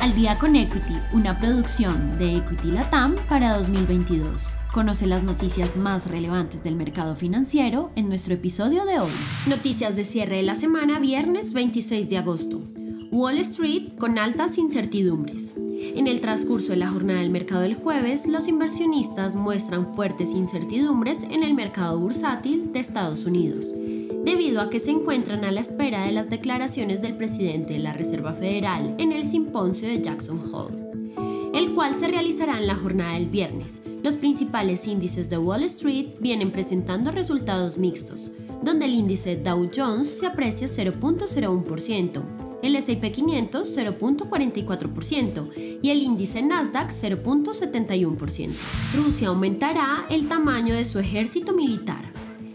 [0.00, 4.56] Al día con Equity, una producción de Equity Latam para 2022.
[4.72, 9.10] Conoce las noticias más relevantes del mercado financiero en nuestro episodio de hoy.
[9.46, 12.62] Noticias de cierre de la semana, viernes 26 de agosto.
[13.12, 15.52] Wall Street con altas incertidumbres.
[15.56, 21.18] En el transcurso de la jornada del mercado del jueves, los inversionistas muestran fuertes incertidumbres
[21.24, 23.66] en el mercado bursátil de Estados Unidos,
[24.24, 27.92] debido a que se encuentran a la espera de las declaraciones del presidente de la
[27.92, 30.76] Reserva Federal en el simposio de Jackson Hole,
[31.54, 33.82] el cual se realizará en la jornada del viernes.
[34.02, 40.08] Los principales índices de Wall Street vienen presentando resultados mixtos, donde el índice Dow Jones
[40.08, 42.22] se aprecia 0.01%,
[42.62, 48.50] el S&P 500 0.44% y el índice Nasdaq 0.71%.
[48.94, 52.09] Rusia aumentará el tamaño de su ejército militar.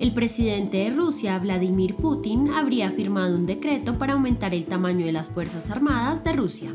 [0.00, 5.12] El presidente de Rusia, Vladimir Putin, habría firmado un decreto para aumentar el tamaño de
[5.12, 6.74] las Fuerzas Armadas de Rusia.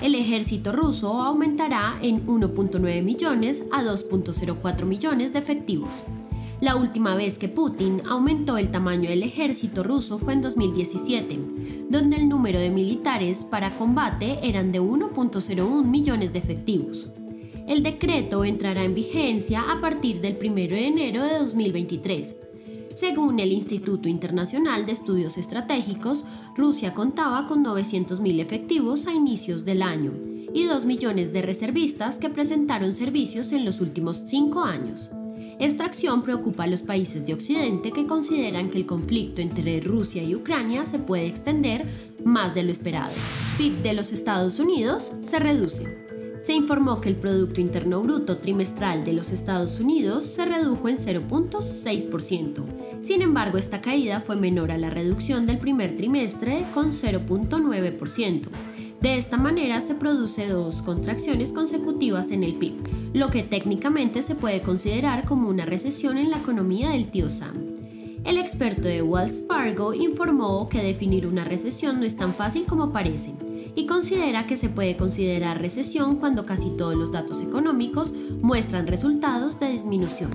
[0.00, 6.06] El ejército ruso aumentará en 1.9 millones a 2.04 millones de efectivos.
[6.60, 11.40] La última vez que Putin aumentó el tamaño del ejército ruso fue en 2017,
[11.90, 17.10] donde el número de militares para combate eran de 1.01 millones de efectivos.
[17.66, 22.36] El decreto entrará en vigencia a partir del 1 de enero de 2023.
[22.96, 26.24] Según el Instituto Internacional de Estudios Estratégicos,
[26.56, 30.12] Rusia contaba con 900.000 efectivos a inicios del año
[30.54, 35.10] y 2 millones de reservistas que presentaron servicios en los últimos cinco años.
[35.58, 40.22] Esta acción preocupa a los países de Occidente que consideran que el conflicto entre Rusia
[40.22, 41.86] y Ucrania se puede extender
[42.24, 43.12] más de lo esperado.
[43.58, 46.11] PIB de los Estados Unidos se reduce.
[46.44, 50.96] Se informó que el Producto Interno Bruto trimestral de los Estados Unidos se redujo en
[50.96, 52.64] 0.6%.
[53.00, 58.48] Sin embargo, esta caída fue menor a la reducción del primer trimestre con 0.9%.
[59.00, 62.74] De esta manera se produce dos contracciones consecutivas en el PIB,
[63.14, 67.54] lo que técnicamente se puede considerar como una recesión en la economía del tío Sam.
[68.24, 72.92] El experto de Wells Fargo informó que definir una recesión no es tan fácil como
[72.92, 73.32] parece
[73.74, 79.58] y considera que se puede considerar recesión cuando casi todos los datos económicos muestran resultados
[79.60, 80.30] de disminución.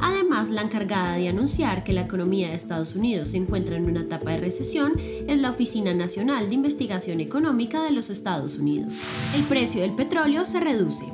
[0.00, 4.00] Además, la encargada de anunciar que la economía de Estados Unidos se encuentra en una
[4.00, 8.92] etapa de recesión es la Oficina Nacional de Investigación Económica de los Estados Unidos.
[9.36, 11.04] El precio del petróleo se reduce.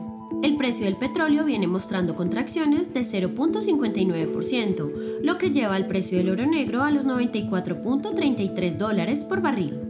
[0.42, 6.30] El precio del petróleo viene mostrando contracciones de 0.59%, lo que lleva el precio del
[6.30, 9.87] oro negro a los 94.33 dólares por barril.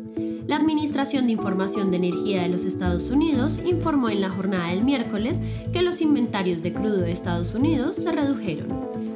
[0.58, 4.82] La Administración de Información de Energía de los Estados Unidos informó en la jornada del
[4.82, 5.38] miércoles
[5.72, 8.66] que los inventarios de crudo de Estados Unidos se redujeron.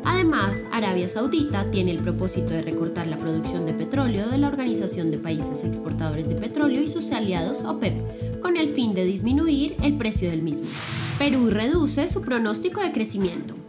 [0.04, 5.10] Además, Arabia Saudita tiene el propósito de recortar la producción de petróleo de la Organización
[5.10, 9.94] de Países Exportadores de Petróleo y sus aliados OPEP, con el fin de disminuir el
[9.94, 10.68] precio del mismo.
[11.18, 13.61] Perú reduce su pronóstico de crecimiento.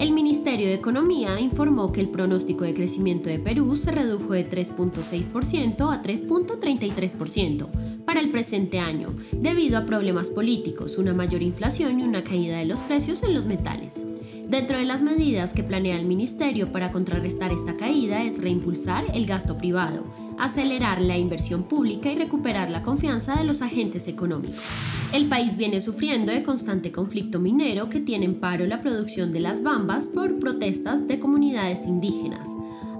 [0.00, 4.48] El Ministerio de Economía informó que el pronóstico de crecimiento de Perú se redujo de
[4.48, 7.66] 3.6% a 3.33%
[8.06, 12.64] para el presente año, debido a problemas políticos, una mayor inflación y una caída de
[12.64, 14.02] los precios en los metales.
[14.48, 19.26] Dentro de las medidas que planea el Ministerio para contrarrestar esta caída es reimpulsar el
[19.26, 20.06] gasto privado,
[20.40, 24.64] acelerar la inversión pública y recuperar la confianza de los agentes económicos.
[25.12, 29.40] El país viene sufriendo de constante conflicto minero que tiene en paro la producción de
[29.40, 32.48] las bambas por protestas de comunidades indígenas.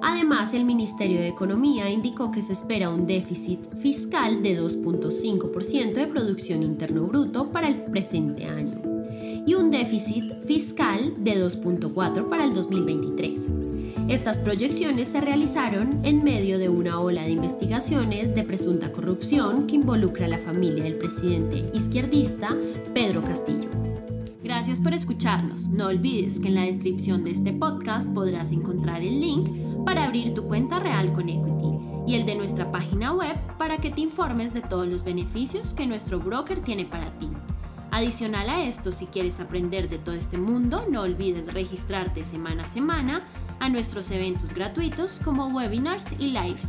[0.02, 6.06] Además, el Ministerio de Economía indicó que se espera un déficit fiscal de 2.5% de
[6.06, 8.99] Producción Interno Bruto para el presente año
[9.46, 13.50] y un déficit fiscal de 2.4% para el 2023.
[14.08, 19.76] Estas proyecciones se realizaron en medio de una ola de investigaciones de presunta corrupción que
[19.76, 22.56] involucra a la familia del presidente izquierdista
[22.92, 23.68] Pedro Castillo.
[24.42, 25.68] Gracias por escucharnos.
[25.68, 29.48] No olvides que en la descripción de este podcast podrás encontrar el link
[29.84, 31.78] para abrir tu cuenta real con Equity
[32.08, 35.86] y el de nuestra página web para que te informes de todos los beneficios que
[35.86, 37.30] nuestro broker tiene para ti.
[37.92, 42.68] Adicional a esto, si quieres aprender de todo este mundo, no olvides registrarte semana a
[42.68, 43.24] semana
[43.58, 46.68] a nuestros eventos gratuitos como webinars y lives.